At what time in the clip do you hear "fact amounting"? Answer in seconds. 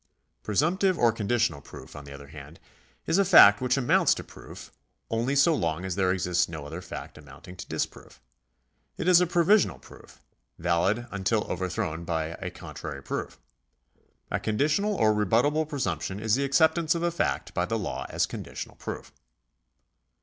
6.81-7.55